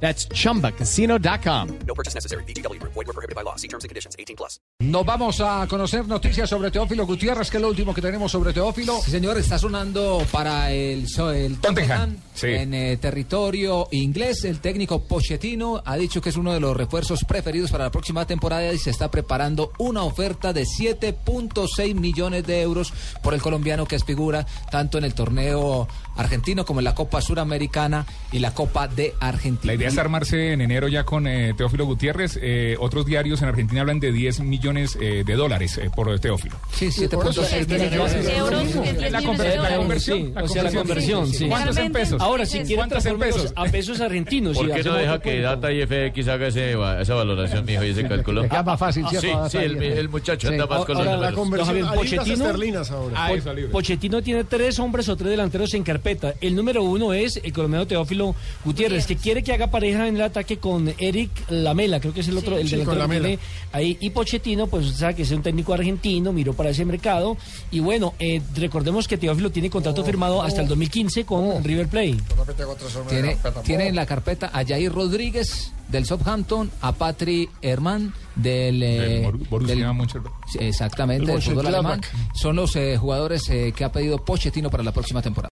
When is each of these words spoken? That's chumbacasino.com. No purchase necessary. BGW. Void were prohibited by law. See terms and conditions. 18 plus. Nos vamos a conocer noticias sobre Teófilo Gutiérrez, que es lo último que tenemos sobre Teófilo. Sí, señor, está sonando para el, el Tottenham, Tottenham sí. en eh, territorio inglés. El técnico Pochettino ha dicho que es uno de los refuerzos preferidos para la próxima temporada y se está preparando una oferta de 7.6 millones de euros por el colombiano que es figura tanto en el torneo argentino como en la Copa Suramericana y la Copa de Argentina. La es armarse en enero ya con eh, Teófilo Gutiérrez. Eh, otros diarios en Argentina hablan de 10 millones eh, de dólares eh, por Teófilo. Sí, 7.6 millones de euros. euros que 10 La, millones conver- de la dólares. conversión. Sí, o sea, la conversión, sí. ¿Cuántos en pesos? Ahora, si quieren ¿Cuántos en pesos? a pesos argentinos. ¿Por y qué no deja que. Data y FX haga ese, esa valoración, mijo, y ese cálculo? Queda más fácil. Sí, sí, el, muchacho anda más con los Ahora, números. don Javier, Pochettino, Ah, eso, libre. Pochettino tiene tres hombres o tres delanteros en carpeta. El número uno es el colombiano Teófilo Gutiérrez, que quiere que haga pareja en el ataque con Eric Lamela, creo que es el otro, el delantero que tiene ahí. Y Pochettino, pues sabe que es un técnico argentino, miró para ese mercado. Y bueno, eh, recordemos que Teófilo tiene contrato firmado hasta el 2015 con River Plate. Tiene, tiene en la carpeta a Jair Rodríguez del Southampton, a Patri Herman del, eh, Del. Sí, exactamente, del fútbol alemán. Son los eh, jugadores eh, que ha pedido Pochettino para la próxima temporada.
That's 0.00 0.28
chumbacasino.com. 0.28 1.68
No 1.86 1.94
purchase 1.94 2.14
necessary. 2.14 2.44
BGW. 2.44 2.80
Void 2.82 3.06
were 3.06 3.12
prohibited 3.12 3.34
by 3.34 3.42
law. 3.42 3.56
See 3.56 3.68
terms 3.68 3.84
and 3.84 3.88
conditions. 3.88 4.14
18 4.18 4.36
plus. 4.36 4.60
Nos 4.80 5.06
vamos 5.06 5.40
a 5.40 5.66
conocer 5.68 6.06
noticias 6.06 6.50
sobre 6.50 6.70
Teófilo 6.70 7.06
Gutiérrez, 7.06 7.50
que 7.50 7.56
es 7.56 7.62
lo 7.62 7.68
último 7.68 7.94
que 7.94 8.02
tenemos 8.02 8.30
sobre 8.30 8.52
Teófilo. 8.52 9.00
Sí, 9.02 9.10
señor, 9.10 9.38
está 9.38 9.58
sonando 9.58 10.22
para 10.30 10.70
el, 10.70 11.06
el 11.06 11.06
Tottenham, 11.08 11.60
Tottenham 11.60 12.16
sí. 12.34 12.48
en 12.48 12.74
eh, 12.74 12.96
territorio 12.98 13.88
inglés. 13.90 14.44
El 14.44 14.60
técnico 14.60 15.02
Pochettino 15.04 15.82
ha 15.84 15.96
dicho 15.96 16.20
que 16.20 16.28
es 16.28 16.36
uno 16.36 16.52
de 16.52 16.60
los 16.60 16.76
refuerzos 16.76 17.24
preferidos 17.24 17.70
para 17.70 17.84
la 17.84 17.90
próxima 17.90 18.26
temporada 18.26 18.70
y 18.72 18.78
se 18.78 18.90
está 18.90 19.10
preparando 19.10 19.72
una 19.78 20.02
oferta 20.02 20.52
de 20.52 20.64
7.6 20.64 21.94
millones 21.94 22.46
de 22.46 22.60
euros 22.60 22.92
por 23.22 23.32
el 23.32 23.40
colombiano 23.40 23.86
que 23.86 23.96
es 23.96 24.04
figura 24.04 24.46
tanto 24.70 24.98
en 24.98 25.04
el 25.04 25.14
torneo 25.14 25.88
argentino 26.16 26.64
como 26.64 26.80
en 26.80 26.84
la 26.84 26.94
Copa 26.94 27.20
Suramericana 27.20 28.06
y 28.32 28.40
la 28.40 28.52
Copa 28.52 28.88
de 28.88 29.14
Argentina. 29.20 29.85
La 29.86 29.92
es 29.92 29.98
armarse 29.98 30.52
en 30.52 30.60
enero 30.60 30.88
ya 30.88 31.04
con 31.04 31.26
eh, 31.26 31.54
Teófilo 31.56 31.86
Gutiérrez. 31.86 32.38
Eh, 32.42 32.76
otros 32.78 33.06
diarios 33.06 33.42
en 33.42 33.48
Argentina 33.48 33.80
hablan 33.82 34.00
de 34.00 34.12
10 34.12 34.40
millones 34.40 34.98
eh, 35.00 35.22
de 35.24 35.34
dólares 35.34 35.78
eh, 35.78 35.90
por 35.94 36.18
Teófilo. 36.18 36.56
Sí, 36.72 36.86
7.6 36.86 37.66
millones 37.68 37.90
de 38.24 38.36
euros. 38.36 38.62
euros 38.62 38.62
que 38.84 38.92
10 38.92 39.10
La, 39.12 39.20
millones 39.20 39.40
conver- 39.40 39.42
de 39.42 39.48
la 39.48 39.56
dólares. 39.56 39.78
conversión. 39.78 40.18
Sí, 40.18 40.32
o 40.42 40.48
sea, 40.48 40.62
la 40.62 40.72
conversión, 40.72 41.26
sí. 41.28 41.48
¿Cuántos 41.48 41.76
en 41.78 41.92
pesos? 41.92 42.20
Ahora, 42.22 42.46
si 42.46 42.58
quieren 42.58 42.76
¿Cuántos 42.76 43.06
en 43.06 43.18
pesos? 43.18 43.52
a 43.56 43.64
pesos 43.64 44.00
argentinos. 44.00 44.56
¿Por 44.56 44.68
y 44.68 44.72
qué 44.72 44.82
no 44.84 44.94
deja 44.94 45.20
que. 45.20 45.40
Data 45.40 45.72
y 45.72 45.82
FX 45.86 46.28
haga 46.28 46.46
ese, 46.48 46.72
esa 47.00 47.14
valoración, 47.14 47.64
mijo, 47.64 47.84
y 47.84 47.90
ese 47.90 48.06
cálculo? 48.08 48.42
Queda 48.42 48.62
más 48.62 48.78
fácil. 48.78 49.04
Sí, 49.10 49.28
sí, 49.50 49.58
el, 49.58 50.08
muchacho 50.08 50.48
anda 50.48 50.66
más 50.66 50.84
con 50.84 50.96
los 50.98 51.06
Ahora, 51.06 51.30
números. 51.30 51.66
don 51.66 51.76
Javier, 51.76 51.94
Pochettino, 51.94 52.46
Ah, 53.14 53.32
eso, 53.32 53.52
libre. 53.54 53.70
Pochettino 53.70 54.22
tiene 54.22 54.44
tres 54.44 54.78
hombres 54.78 55.08
o 55.08 55.16
tres 55.16 55.30
delanteros 55.30 55.72
en 55.74 55.82
carpeta. 55.82 56.34
El 56.40 56.54
número 56.54 56.82
uno 56.82 57.12
es 57.12 57.40
el 57.42 57.52
colombiano 57.52 57.86
Teófilo 57.86 58.34
Gutiérrez, 58.64 59.06
que 59.06 59.16
quiere 59.16 59.42
que 59.42 59.52
haga 59.52 59.70
pareja 59.76 60.08
en 60.08 60.16
el 60.16 60.22
ataque 60.22 60.56
con 60.56 60.90
Eric 60.96 61.30
Lamela, 61.50 62.00
creo 62.00 62.14
que 62.14 62.20
es 62.20 62.28
el 62.28 62.38
otro, 62.38 62.56
el 62.56 62.66
delantero 62.66 63.06
que 63.06 63.20
tiene 63.20 63.38
ahí. 63.72 63.98
Y 64.00 64.08
Pochettino, 64.08 64.68
pues 64.68 64.88
sabe 64.96 65.16
que 65.16 65.22
es 65.22 65.30
un 65.32 65.42
técnico 65.42 65.74
argentino, 65.74 66.32
miró 66.32 66.54
para 66.54 66.70
ese 66.70 66.86
mercado. 66.86 67.36
Y 67.70 67.80
bueno, 67.80 68.14
eh, 68.18 68.40
recordemos 68.54 69.06
que 69.06 69.18
Teófilo 69.18 69.50
tiene 69.50 69.68
contrato 69.68 70.02
firmado 70.02 70.42
hasta 70.42 70.62
el 70.62 70.68
2015 70.68 71.26
con 71.26 71.62
River 71.62 71.88
Plate. 71.88 72.16
Tiene, 73.10 73.36
tiene 73.64 73.88
en 73.88 73.96
la 73.96 74.06
carpeta 74.06 74.50
a 74.50 74.64
Jair 74.64 74.90
Rodríguez 74.90 75.72
del 75.88 76.04
Southampton, 76.04 76.70
a 76.80 76.92
Patri 76.92 77.48
Herman 77.62 78.12
del, 78.34 78.82
eh, 78.82 79.32
Del. 79.66 79.86
Sí, 80.46 80.58
exactamente, 80.60 81.30
del 81.30 81.42
fútbol 81.42 81.66
alemán. 81.66 82.00
Son 82.34 82.56
los 82.56 82.74
eh, 82.76 82.96
jugadores 82.96 83.48
eh, 83.50 83.72
que 83.74 83.84
ha 83.84 83.92
pedido 83.92 84.18
Pochettino 84.24 84.70
para 84.70 84.82
la 84.82 84.92
próxima 84.92 85.22
temporada. 85.22 85.44